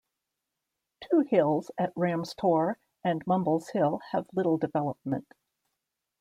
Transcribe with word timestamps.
Two 1.01 1.19
hills 1.19 1.69
at 1.77 1.93
Rams 1.95 2.33
Tor 2.33 2.79
and 3.03 3.21
Mumbles 3.27 3.69
Hill 3.69 3.99
have 4.13 4.25
little 4.33 4.57
development. 4.57 5.31